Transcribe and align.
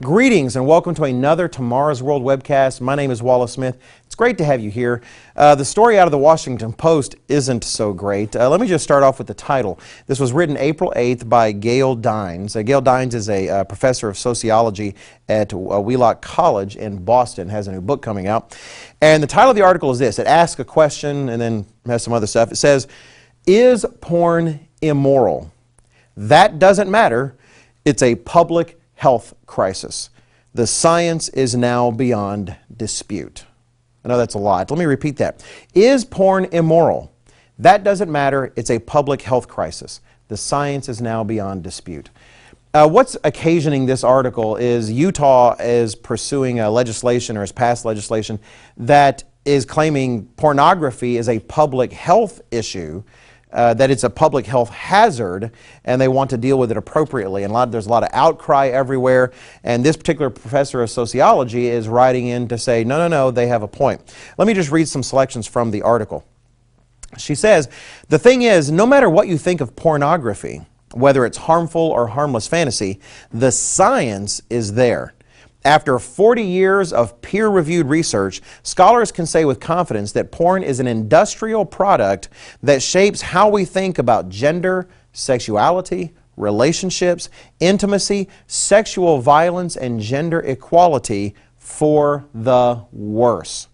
Greetings 0.00 0.54
and 0.54 0.64
welcome 0.64 0.94
to 0.94 1.02
another 1.02 1.48
Tomorrow's 1.48 2.04
World 2.04 2.22
webcast. 2.22 2.80
My 2.80 2.94
name 2.94 3.10
is 3.10 3.20
Wallace 3.20 3.54
Smith. 3.54 3.76
It's 4.06 4.14
great 4.14 4.38
to 4.38 4.44
have 4.44 4.60
you 4.60 4.70
here. 4.70 5.02
Uh, 5.34 5.56
the 5.56 5.64
story 5.64 5.98
out 5.98 6.06
of 6.06 6.12
the 6.12 6.18
Washington 6.18 6.72
Post 6.72 7.16
isn't 7.26 7.64
so 7.64 7.92
great. 7.92 8.36
Uh, 8.36 8.48
let 8.48 8.60
me 8.60 8.68
just 8.68 8.84
start 8.84 9.02
off 9.02 9.18
with 9.18 9.26
the 9.26 9.34
title. 9.34 9.80
This 10.06 10.20
was 10.20 10.32
written 10.32 10.56
April 10.56 10.92
8th 10.94 11.28
by 11.28 11.50
Gail 11.50 11.96
Dines. 11.96 12.54
Uh, 12.54 12.62
Gail 12.62 12.80
Dines 12.80 13.12
is 13.12 13.28
a 13.28 13.48
uh, 13.48 13.64
professor 13.64 14.08
of 14.08 14.16
sociology 14.16 14.94
at 15.28 15.52
uh, 15.52 15.56
Wheelock 15.56 16.22
College 16.22 16.76
in 16.76 17.04
Boston, 17.04 17.48
has 17.48 17.66
a 17.66 17.72
new 17.72 17.80
book 17.80 18.00
coming 18.00 18.28
out. 18.28 18.56
And 19.00 19.20
the 19.20 19.26
title 19.26 19.50
of 19.50 19.56
the 19.56 19.62
article 19.62 19.90
is 19.90 19.98
this 19.98 20.20
it 20.20 20.28
asks 20.28 20.60
a 20.60 20.64
question 20.64 21.28
and 21.28 21.42
then 21.42 21.66
has 21.86 22.04
some 22.04 22.12
other 22.12 22.28
stuff. 22.28 22.52
It 22.52 22.56
says, 22.56 22.86
Is 23.48 23.84
porn 24.00 24.60
immoral? 24.80 25.50
That 26.16 26.60
doesn't 26.60 26.88
matter. 26.88 27.34
It's 27.84 28.02
a 28.02 28.14
public 28.14 28.77
health 28.98 29.32
crisis. 29.46 30.10
The 30.54 30.66
science 30.66 31.28
is 31.28 31.54
now 31.54 31.92
beyond 31.92 32.56
dispute. 32.76 33.44
I 34.04 34.08
know 34.08 34.18
that's 34.18 34.34
a 34.34 34.40
lot. 34.40 34.72
Let 34.72 34.78
me 34.78 34.86
repeat 34.86 35.18
that. 35.18 35.44
Is 35.72 36.04
porn 36.04 36.46
immoral? 36.46 37.12
That 37.60 37.84
doesn't 37.84 38.10
matter. 38.10 38.52
It's 38.56 38.70
a 38.70 38.80
public 38.80 39.22
health 39.22 39.46
crisis. 39.46 40.00
The 40.26 40.36
science 40.36 40.88
is 40.88 41.00
now 41.00 41.22
beyond 41.22 41.62
dispute. 41.62 42.10
Uh, 42.74 42.88
what's 42.88 43.16
occasioning 43.22 43.86
this 43.86 44.02
article 44.02 44.56
is 44.56 44.90
Utah 44.90 45.54
is 45.60 45.94
pursuing 45.94 46.58
a 46.58 46.68
legislation 46.68 47.36
or 47.36 47.40
has 47.40 47.52
passed 47.52 47.84
legislation 47.84 48.40
that 48.78 49.22
is 49.44 49.64
claiming 49.64 50.26
pornography 50.36 51.18
is 51.18 51.28
a 51.28 51.38
public 51.38 51.92
health 51.92 52.40
issue 52.50 53.04
uh, 53.52 53.74
that 53.74 53.90
it's 53.90 54.04
a 54.04 54.10
public 54.10 54.46
health 54.46 54.70
hazard 54.70 55.50
and 55.84 56.00
they 56.00 56.08
want 56.08 56.30
to 56.30 56.36
deal 56.36 56.58
with 56.58 56.70
it 56.70 56.76
appropriately. 56.76 57.44
And 57.44 57.50
a 57.50 57.54
lot, 57.54 57.70
there's 57.70 57.86
a 57.86 57.90
lot 57.90 58.02
of 58.02 58.10
outcry 58.12 58.68
everywhere. 58.68 59.32
And 59.64 59.84
this 59.84 59.96
particular 59.96 60.30
professor 60.30 60.82
of 60.82 60.90
sociology 60.90 61.68
is 61.68 61.88
writing 61.88 62.26
in 62.26 62.48
to 62.48 62.58
say, 62.58 62.84
no, 62.84 62.98
no, 62.98 63.08
no, 63.08 63.30
they 63.30 63.46
have 63.46 63.62
a 63.62 63.68
point. 63.68 64.14
Let 64.36 64.46
me 64.46 64.54
just 64.54 64.70
read 64.70 64.88
some 64.88 65.02
selections 65.02 65.46
from 65.46 65.70
the 65.70 65.82
article. 65.82 66.24
She 67.16 67.34
says, 67.34 67.68
the 68.08 68.18
thing 68.18 68.42
is, 68.42 68.70
no 68.70 68.86
matter 68.86 69.08
what 69.08 69.28
you 69.28 69.38
think 69.38 69.60
of 69.60 69.74
pornography, 69.74 70.60
whether 70.92 71.24
it's 71.24 71.38
harmful 71.38 71.80
or 71.80 72.08
harmless 72.08 72.46
fantasy, 72.46 73.00
the 73.32 73.50
science 73.50 74.42
is 74.50 74.74
there. 74.74 75.14
After 75.64 75.98
40 75.98 76.42
years 76.42 76.92
of 76.92 77.20
peer 77.20 77.48
reviewed 77.48 77.88
research, 77.88 78.40
scholars 78.62 79.10
can 79.10 79.26
say 79.26 79.44
with 79.44 79.58
confidence 79.58 80.12
that 80.12 80.30
porn 80.30 80.62
is 80.62 80.78
an 80.78 80.86
industrial 80.86 81.64
product 81.64 82.28
that 82.62 82.82
shapes 82.82 83.20
how 83.20 83.48
we 83.48 83.64
think 83.64 83.98
about 83.98 84.28
gender, 84.28 84.88
sexuality, 85.12 86.14
relationships, 86.36 87.28
intimacy, 87.58 88.28
sexual 88.46 89.20
violence, 89.20 89.76
and 89.76 90.00
gender 90.00 90.40
equality 90.40 91.34
for 91.56 92.24
the 92.32 92.84
worse. 92.92 93.68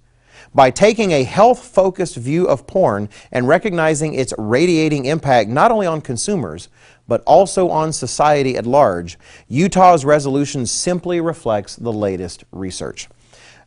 By 0.55 0.71
taking 0.71 1.11
a 1.11 1.25
health 1.25 1.65
focused 1.67 2.17
view 2.17 2.47
of 2.47 2.67
porn 2.67 3.09
and 3.33 3.49
recognizing 3.49 4.15
its 4.15 4.33
radiating 4.39 5.07
impact 5.07 5.51
not 5.51 5.73
only 5.73 5.87
on 5.87 6.01
consumers, 6.01 6.69
but 7.09 7.23
also 7.27 7.69
on 7.69 7.93
society 7.93 8.57
at 8.57 8.65
large, 8.65 9.19
Utah's 9.49 10.05
resolution 10.05 10.65
simply 10.65 11.21
reflects 11.21 11.75
the 11.77 11.93
latest 11.93 12.45
research. 12.53 13.09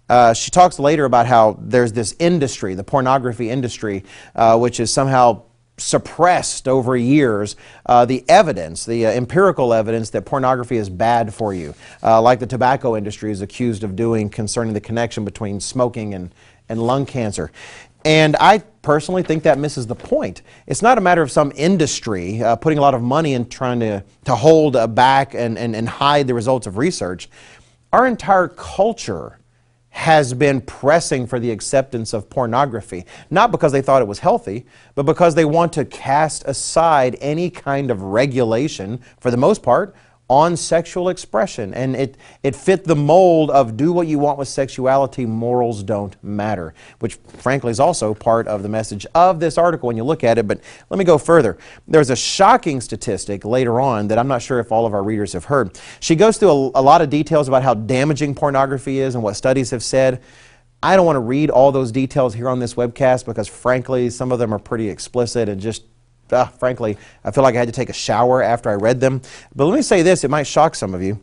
Uh, 0.09 0.33
she 0.33 0.49
talks 0.49 0.79
later 0.79 1.03
about 1.03 1.27
how 1.27 1.59
there's 1.61 1.91
this 1.91 2.15
industry, 2.19 2.73
the 2.73 2.83
pornography 2.83 3.49
industry, 3.49 4.05
uh, 4.35 4.57
which 4.57 4.79
is 4.79 4.91
somehow 4.91 5.43
suppressed 5.79 6.67
over 6.67 6.97
years 6.97 7.55
uh, 7.85 8.03
the 8.05 8.23
evidence, 8.27 8.85
the 8.85 9.05
uh, 9.05 9.11
empirical 9.11 9.73
evidence 9.73 10.09
that 10.09 10.25
pornography 10.25 10.77
is 10.77 10.89
bad 10.89 11.31
for 11.31 11.53
you, 11.53 11.75
uh, 12.01 12.19
like 12.19 12.39
the 12.39 12.47
tobacco 12.47 12.95
industry 12.95 13.31
is 13.31 13.41
accused 13.41 13.83
of 13.83 13.95
doing 13.95 14.29
concerning 14.29 14.73
the 14.73 14.81
connection 14.81 15.23
between 15.23 15.59
smoking 15.59 16.15
and, 16.15 16.33
and 16.69 16.81
lung 16.81 17.05
cancer. 17.05 17.51
And 18.05 18.35
I 18.39 18.59
personally 18.81 19.23
think 19.23 19.43
that 19.43 19.59
misses 19.59 19.85
the 19.85 19.95
point. 19.95 20.41
It's 20.65 20.81
not 20.81 20.97
a 20.97 21.01
matter 21.01 21.21
of 21.21 21.29
some 21.29 21.51
industry 21.55 22.41
uh, 22.41 22.55
putting 22.55 22.77
a 22.77 22.81
lot 22.81 22.93
of 22.93 23.01
money 23.01 23.33
and 23.33 23.51
trying 23.51 23.81
to, 23.81 24.03
to 24.25 24.35
hold 24.35 24.75
uh, 24.75 24.87
back 24.87 25.33
and, 25.33 25.57
and, 25.57 25.75
and 25.75 25.89
hide 25.89 26.27
the 26.27 26.33
results 26.33 26.67
of 26.67 26.77
research. 26.77 27.29
Our 27.91 28.07
entire 28.07 28.47
culture 28.47 29.39
has 29.89 30.33
been 30.33 30.61
pressing 30.61 31.25
for 31.25 31.39
the 31.39 31.49
acceptance 31.49 32.13
of 32.13 32.29
pornography, 32.29 33.03
not 33.31 33.51
because 33.51 33.71
they 33.71 33.81
thought 33.81 34.01
it 34.01 34.07
was 34.07 34.19
healthy, 34.19 34.65
but 34.93 35.03
because 35.03 35.33
they 35.33 35.43
want 35.43 35.73
to 35.73 35.83
cast 35.83 36.43
aside 36.45 37.17
any 37.19 37.49
kind 37.49 37.89
of 37.89 38.03
regulation, 38.03 39.01
for 39.19 39.31
the 39.31 39.37
most 39.37 39.63
part, 39.63 39.95
on 40.29 40.57
sexual 40.57 41.09
expression. 41.09 41.73
And 41.73 41.95
it, 41.95 42.17
it 42.43 42.55
fit 42.55 42.83
the 42.83 42.95
mold 42.95 43.49
of 43.49 43.77
do 43.77 43.93
what 43.93 44.07
you 44.07 44.19
want 44.19 44.37
with 44.37 44.47
sexuality, 44.47 45.25
morals 45.25 45.83
don't 45.83 46.21
matter, 46.23 46.73
which 46.99 47.15
frankly 47.15 47.71
is 47.71 47.79
also 47.79 48.13
part 48.13 48.47
of 48.47 48.63
the 48.63 48.69
message 48.69 49.05
of 49.15 49.39
this 49.39 49.57
article 49.57 49.87
when 49.87 49.95
you 49.95 50.03
look 50.03 50.23
at 50.23 50.37
it. 50.37 50.47
But 50.47 50.59
let 50.89 50.97
me 50.97 51.05
go 51.05 51.17
further. 51.17 51.57
There's 51.87 52.09
a 52.09 52.15
shocking 52.15 52.81
statistic 52.81 53.45
later 53.45 53.79
on 53.79 54.09
that 54.09 54.17
I'm 54.17 54.27
not 54.27 54.41
sure 54.41 54.59
if 54.59 54.71
all 54.71 54.85
of 54.85 54.93
our 54.93 55.03
readers 55.03 55.33
have 55.33 55.45
heard. 55.45 55.79
She 55.99 56.15
goes 56.15 56.37
through 56.37 56.49
a, 56.49 56.71
a 56.75 56.81
lot 56.81 57.01
of 57.01 57.09
details 57.09 57.47
about 57.47 57.63
how 57.63 57.73
damaging 57.73 58.35
pornography 58.35 58.99
is 58.99 59.15
and 59.15 59.23
what 59.23 59.35
studies 59.35 59.71
have 59.71 59.83
said. 59.83 60.21
I 60.83 60.95
don't 60.95 61.05
want 61.05 61.15
to 61.15 61.21
read 61.21 61.49
all 61.49 61.71
those 61.71 61.91
details 61.91 62.33
here 62.33 62.49
on 62.49 62.59
this 62.59 62.75
webcast 62.75 63.25
because 63.25 63.47
frankly, 63.47 64.09
some 64.09 64.31
of 64.31 64.39
them 64.39 64.53
are 64.53 64.59
pretty 64.59 64.89
explicit 64.89 65.49
and 65.49 65.59
just 65.59 65.83
uh, 66.31 66.45
frankly, 66.45 66.97
I 67.23 67.31
feel 67.31 67.43
like 67.43 67.55
I 67.55 67.59
had 67.59 67.67
to 67.67 67.73
take 67.73 67.89
a 67.89 67.93
shower 67.93 68.41
after 68.41 68.69
I 68.69 68.75
read 68.75 68.99
them. 68.99 69.21
But 69.55 69.65
let 69.65 69.75
me 69.75 69.81
say 69.81 70.01
this, 70.01 70.23
it 70.23 70.29
might 70.29 70.47
shock 70.47 70.75
some 70.75 70.93
of 70.93 71.01
you. 71.01 71.19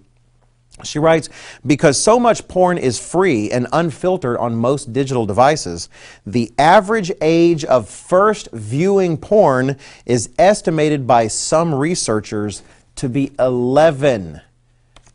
She 0.82 0.98
writes, 0.98 1.28
because 1.64 2.02
so 2.02 2.18
much 2.18 2.48
porn 2.48 2.78
is 2.78 2.98
free 2.98 3.50
and 3.50 3.68
unfiltered 3.72 4.36
on 4.38 4.56
most 4.56 4.92
digital 4.92 5.24
devices, 5.24 5.88
the 6.26 6.52
average 6.58 7.12
age 7.20 7.64
of 7.64 7.88
first 7.88 8.48
viewing 8.52 9.16
porn 9.16 9.76
is 10.04 10.30
estimated 10.36 11.06
by 11.06 11.28
some 11.28 11.72
researchers 11.72 12.62
to 12.96 13.08
be 13.08 13.30
11. 13.38 14.40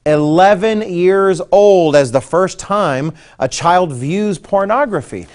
11 0.06 0.82
years 0.90 1.42
old 1.52 1.96
as 1.96 2.12
the 2.12 2.22
first 2.22 2.58
time 2.58 3.14
a 3.38 3.48
child 3.48 3.92
views 3.92 4.40
pornography 4.40 5.28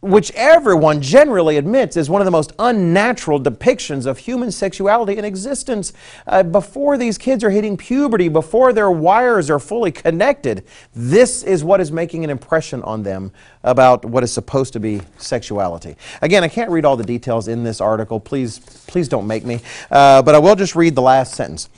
which 0.00 0.30
everyone 0.34 1.02
generally 1.02 1.56
admits 1.58 1.96
is 1.96 2.08
one 2.08 2.20
of 2.20 2.24
the 2.24 2.30
most 2.30 2.52
unnatural 2.58 3.40
depictions 3.40 4.06
of 4.06 4.18
human 4.18 4.50
sexuality 4.50 5.16
in 5.16 5.24
existence. 5.24 5.92
Uh, 6.26 6.42
before 6.42 6.96
these 6.96 7.18
kids 7.18 7.44
are 7.44 7.50
hitting 7.50 7.76
puberty, 7.76 8.28
before 8.28 8.72
their 8.72 8.90
wires 8.90 9.50
are 9.50 9.58
fully 9.58 9.92
connected, 9.92 10.64
this 10.94 11.42
is 11.42 11.62
what 11.62 11.80
is 11.80 11.92
making 11.92 12.24
an 12.24 12.30
impression 12.30 12.82
on 12.82 13.02
them 13.02 13.30
about 13.62 14.04
what 14.04 14.24
is 14.24 14.32
supposed 14.32 14.72
to 14.72 14.80
be 14.80 15.02
sexuality. 15.18 15.96
Again, 16.22 16.42
I 16.42 16.48
can't 16.48 16.70
read 16.70 16.84
all 16.84 16.96
the 16.96 17.04
details 17.04 17.48
in 17.48 17.62
this 17.62 17.80
article. 17.80 18.18
Please, 18.18 18.58
please 18.86 19.08
don't 19.08 19.26
make 19.26 19.44
me. 19.44 19.60
Uh, 19.90 20.22
but 20.22 20.34
I 20.34 20.38
will 20.38 20.56
just 20.56 20.74
read 20.74 20.94
the 20.94 21.02
last 21.02 21.34
sentence. 21.34 21.68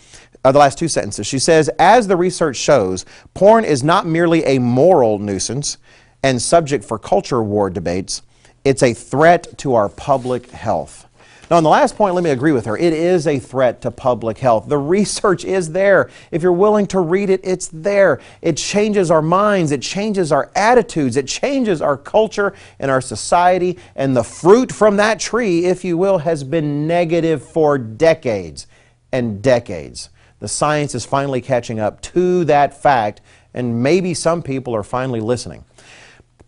Uh, 0.44 0.50
the 0.50 0.58
last 0.58 0.76
two 0.76 0.88
sentences. 0.88 1.24
She 1.24 1.38
says, 1.38 1.68
as 1.78 2.08
the 2.08 2.16
research 2.16 2.56
shows, 2.56 3.04
porn 3.32 3.64
is 3.64 3.84
not 3.84 4.06
merely 4.06 4.44
a 4.44 4.58
moral 4.58 5.20
nuisance, 5.20 5.78
and 6.22 6.40
subject 6.40 6.84
for 6.84 6.98
culture 6.98 7.42
war 7.42 7.70
debates, 7.70 8.22
it's 8.64 8.82
a 8.82 8.94
threat 8.94 9.58
to 9.58 9.74
our 9.74 9.88
public 9.88 10.50
health. 10.50 11.08
Now, 11.50 11.58
on 11.58 11.64
the 11.64 11.68
last 11.68 11.96
point, 11.96 12.14
let 12.14 12.24
me 12.24 12.30
agree 12.30 12.52
with 12.52 12.64
her. 12.64 12.78
It 12.78 12.94
is 12.94 13.26
a 13.26 13.38
threat 13.38 13.82
to 13.82 13.90
public 13.90 14.38
health. 14.38 14.68
The 14.68 14.78
research 14.96 15.44
is 15.44 15.72
there. 15.72 16.08
If 16.30 16.42
you're 16.42 16.50
willing 16.50 16.86
to 16.86 17.00
read 17.00 17.28
it, 17.28 17.40
it's 17.44 17.68
there. 17.68 18.20
It 18.40 18.56
changes 18.56 19.10
our 19.10 19.20
minds, 19.20 19.70
it 19.70 19.82
changes 19.82 20.32
our 20.32 20.50
attitudes, 20.56 21.18
it 21.18 21.26
changes 21.26 21.82
our 21.82 21.98
culture 21.98 22.54
and 22.78 22.90
our 22.90 23.02
society. 23.02 23.78
And 23.96 24.16
the 24.16 24.24
fruit 24.24 24.72
from 24.72 24.96
that 24.96 25.20
tree, 25.20 25.66
if 25.66 25.84
you 25.84 25.98
will, 25.98 26.18
has 26.18 26.42
been 26.42 26.86
negative 26.86 27.42
for 27.42 27.76
decades 27.76 28.66
and 29.12 29.42
decades. 29.42 30.08
The 30.38 30.48
science 30.48 30.94
is 30.94 31.04
finally 31.04 31.40
catching 31.40 31.78
up 31.78 32.00
to 32.00 32.44
that 32.46 32.80
fact, 32.80 33.20
and 33.52 33.82
maybe 33.82 34.14
some 34.14 34.42
people 34.42 34.74
are 34.74 34.82
finally 34.82 35.20
listening. 35.20 35.64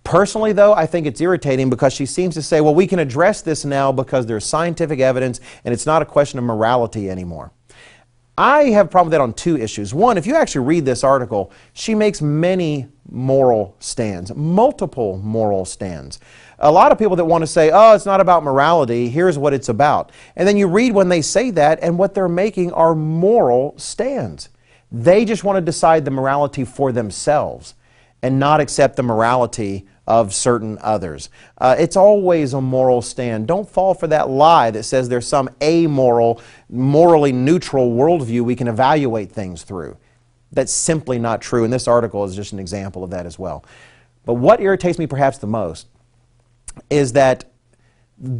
Personally, 0.04 0.52
though, 0.52 0.74
I 0.74 0.86
think 0.86 1.06
it's 1.06 1.20
irritating 1.20 1.70
because 1.70 1.94
she 1.94 2.04
seems 2.06 2.34
to 2.34 2.42
say, 2.42 2.60
well, 2.60 2.74
we 2.74 2.86
can 2.86 2.98
address 2.98 3.40
this 3.40 3.64
now 3.64 3.90
because 3.90 4.26
there's 4.26 4.44
scientific 4.44 5.00
evidence 5.00 5.40
and 5.64 5.72
it's 5.72 5.86
not 5.86 6.02
a 6.02 6.04
question 6.04 6.38
of 6.38 6.44
morality 6.44 7.10
anymore. 7.10 7.50
I 8.36 8.64
have 8.64 8.86
a 8.86 8.88
problem 8.88 9.08
with 9.08 9.12
that 9.12 9.20
on 9.20 9.32
two 9.32 9.56
issues. 9.56 9.94
One, 9.94 10.18
if 10.18 10.26
you 10.26 10.34
actually 10.34 10.66
read 10.66 10.84
this 10.84 11.04
article, 11.04 11.52
she 11.72 11.94
makes 11.94 12.20
many 12.20 12.88
moral 13.08 13.76
stands, 13.78 14.34
multiple 14.34 15.18
moral 15.18 15.64
stands. 15.64 16.18
A 16.58 16.70
lot 16.70 16.90
of 16.90 16.98
people 16.98 17.16
that 17.16 17.24
want 17.24 17.42
to 17.42 17.46
say, 17.46 17.70
oh, 17.72 17.94
it's 17.94 18.06
not 18.06 18.20
about 18.20 18.42
morality, 18.42 19.08
here's 19.08 19.38
what 19.38 19.54
it's 19.54 19.68
about. 19.68 20.10
And 20.34 20.48
then 20.48 20.56
you 20.56 20.66
read 20.66 20.92
when 20.92 21.08
they 21.08 21.22
say 21.22 21.50
that, 21.52 21.78
and 21.80 21.96
what 21.96 22.14
they're 22.14 22.28
making 22.28 22.72
are 22.72 22.94
moral 22.94 23.78
stands. 23.78 24.48
They 24.90 25.24
just 25.24 25.44
want 25.44 25.56
to 25.56 25.60
decide 25.60 26.04
the 26.04 26.10
morality 26.10 26.64
for 26.64 26.90
themselves 26.90 27.74
and 28.22 28.40
not 28.40 28.60
accept 28.60 28.96
the 28.96 29.02
morality 29.02 29.86
of 30.06 30.34
certain 30.34 30.78
others. 30.82 31.30
Uh, 31.58 31.74
it's 31.78 31.96
always 31.96 32.52
a 32.52 32.60
moral 32.60 33.00
stand. 33.00 33.46
Don't 33.46 33.68
fall 33.68 33.94
for 33.94 34.06
that 34.08 34.28
lie 34.28 34.70
that 34.70 34.82
says 34.82 35.08
there's 35.08 35.26
some 35.26 35.48
amoral, 35.62 36.40
morally 36.68 37.32
neutral 37.32 37.92
worldview 37.92 38.42
we 38.42 38.56
can 38.56 38.68
evaluate 38.68 39.32
things 39.32 39.62
through. 39.62 39.96
That's 40.52 40.72
simply 40.72 41.18
not 41.18 41.40
true, 41.40 41.64
and 41.64 41.72
this 41.72 41.88
article 41.88 42.24
is 42.24 42.36
just 42.36 42.52
an 42.52 42.58
example 42.58 43.02
of 43.02 43.10
that 43.10 43.26
as 43.26 43.38
well. 43.38 43.64
But 44.24 44.34
what 44.34 44.60
irritates 44.60 44.98
me 44.98 45.06
perhaps 45.06 45.38
the 45.38 45.46
most 45.46 45.88
is 46.90 47.12
that 47.14 47.50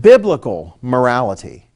biblical 0.01 0.79
morality 0.81 1.71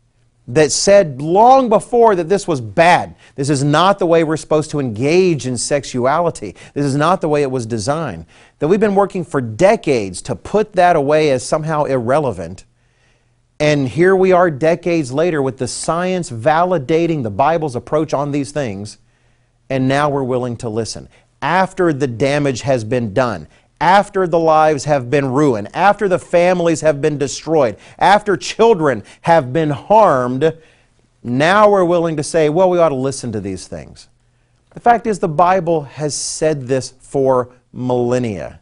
that 0.48 0.72
said 0.72 1.20
long 1.20 1.68
before 1.68 2.14
that 2.16 2.30
this 2.30 2.48
was 2.48 2.60
bad. 2.60 3.14
This 3.34 3.50
is 3.50 3.62
not 3.62 3.98
the 3.98 4.06
way 4.06 4.24
we're 4.24 4.38
supposed 4.38 4.70
to 4.70 4.80
engage 4.80 5.46
in 5.46 5.58
sexuality. 5.58 6.56
This 6.72 6.86
is 6.86 6.96
not 6.96 7.20
the 7.20 7.28
way 7.28 7.42
it 7.42 7.50
was 7.50 7.66
designed. 7.66 8.24
That 8.58 8.68
we've 8.68 8.80
been 8.80 8.94
working 8.94 9.24
for 9.24 9.42
decades 9.42 10.22
to 10.22 10.34
put 10.34 10.72
that 10.72 10.96
away 10.96 11.30
as 11.30 11.44
somehow 11.44 11.84
irrelevant. 11.84 12.64
And 13.60 13.88
here 13.88 14.16
we 14.16 14.32
are 14.32 14.50
decades 14.50 15.12
later 15.12 15.42
with 15.42 15.58
the 15.58 15.68
science 15.68 16.30
validating 16.30 17.24
the 17.24 17.30
Bible's 17.30 17.76
approach 17.76 18.14
on 18.14 18.32
these 18.32 18.50
things, 18.50 18.98
and 19.68 19.86
now 19.86 20.08
we're 20.08 20.22
willing 20.22 20.56
to 20.58 20.68
listen. 20.68 21.08
After 21.42 21.92
the 21.92 22.06
damage 22.06 22.62
has 22.62 22.84
been 22.84 23.12
done, 23.12 23.48
after 23.80 24.26
the 24.26 24.38
lives 24.38 24.84
have 24.84 25.10
been 25.10 25.32
ruined, 25.32 25.68
after 25.74 26.08
the 26.08 26.18
families 26.18 26.80
have 26.80 27.00
been 27.00 27.18
destroyed, 27.18 27.76
after 27.98 28.36
children 28.36 29.02
have 29.22 29.52
been 29.52 29.70
harmed, 29.70 30.56
now 31.22 31.70
we're 31.70 31.84
willing 31.84 32.16
to 32.16 32.22
say, 32.22 32.48
well, 32.48 32.70
we 32.70 32.78
ought 32.78 32.88
to 32.90 32.94
listen 32.94 33.32
to 33.32 33.40
these 33.40 33.66
things. 33.66 34.08
The 34.74 34.80
fact 34.80 35.06
is, 35.06 35.18
the 35.18 35.28
Bible 35.28 35.82
has 35.82 36.14
said 36.14 36.66
this 36.66 36.94
for 37.00 37.50
millennia. 37.72 38.60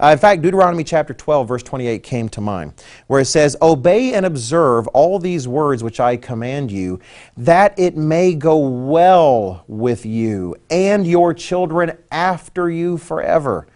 Uh, 0.00 0.08
in 0.08 0.18
fact, 0.18 0.42
Deuteronomy 0.42 0.82
chapter 0.82 1.14
12, 1.14 1.46
verse 1.46 1.62
28 1.62 2.02
came 2.02 2.28
to 2.28 2.40
mind, 2.40 2.72
where 3.06 3.20
it 3.20 3.26
says, 3.26 3.56
Obey 3.62 4.14
and 4.14 4.26
observe 4.26 4.88
all 4.88 5.20
these 5.20 5.46
words 5.46 5.84
which 5.84 6.00
I 6.00 6.16
command 6.16 6.72
you, 6.72 6.98
that 7.36 7.78
it 7.78 7.96
may 7.96 8.34
go 8.34 8.58
well 8.58 9.64
with 9.68 10.04
you 10.04 10.56
and 10.70 11.06
your 11.06 11.32
children 11.32 11.96
after 12.10 12.68
you 12.68 12.98
forever 12.98 13.68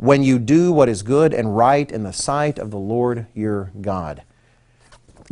when 0.00 0.22
you 0.22 0.38
do 0.38 0.72
what 0.72 0.88
is 0.88 1.02
good 1.02 1.34
and 1.34 1.54
right 1.54 1.92
in 1.92 2.04
the 2.04 2.12
sight 2.12 2.58
of 2.58 2.70
the 2.70 2.78
Lord 2.78 3.26
your 3.34 3.70
God. 3.82 4.22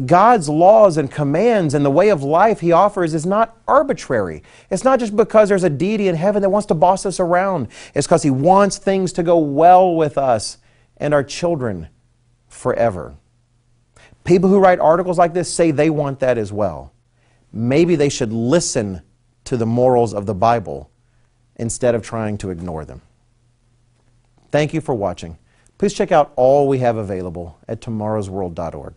God's 0.05 0.47
laws 0.47 0.99
and 0.99 1.11
commands 1.11 1.73
and 1.73 1.87
the 1.87 1.91
way 1.91 2.11
of 2.11 2.23
life 2.23 2.61
He 2.61 2.71
offers 2.71 3.15
is 3.15 3.25
not 3.25 3.57
arbitrary. 3.67 4.43
It's 4.69 4.85
not 4.85 5.01
just 5.01 5.17
because 5.17 5.49
there's 5.49 5.65
a 5.65 5.71
deity 5.71 6.07
in 6.07 6.17
heaven 6.17 6.43
that 6.43 6.51
wants 6.51 6.67
to 6.67 6.75
boss 6.75 7.07
us 7.07 7.19
around. 7.19 7.69
It's 7.95 8.07
because 8.07 8.23
He 8.23 8.31
wants 8.31 8.77
things 8.77 9.11
to 9.15 9.23
go 9.23 9.39
well 9.39 9.97
with 9.97 10.19
us 10.19 10.59
and 10.99 11.15
our 11.15 11.25
children 11.25 11.89
forever. 12.47 13.17
People 14.25 14.51
who 14.51 14.59
write 14.59 14.81
articles 14.81 15.17
like 15.17 15.33
this 15.33 15.53
say 15.53 15.71
they 15.71 15.89
want 15.89 16.21
that 16.21 16.37
as 16.37 16.53
well. 16.53 16.93
Maybe 17.55 17.97
they 17.97 18.11
should 18.11 18.35
listen 18.35 19.01
to 19.45 19.57
the 19.57 19.65
morals 19.65 20.13
of 20.13 20.27
the 20.27 20.35
Bible 20.35 20.91
instead 21.57 21.95
of 21.95 22.03
trying 22.03 22.37
to 22.37 22.51
ignore 22.51 22.85
them. 22.85 23.01
Thank 24.51 24.73
you 24.75 24.81
for 24.81 24.95
watching. 24.95 25.39
Please 25.77 25.95
check 25.95 26.11
out 26.11 26.33
all 26.37 26.67
we 26.67 26.79
have 26.79 26.97
available 26.97 27.59
at 27.69 27.81
tomorrowsworld.org. 27.81 28.95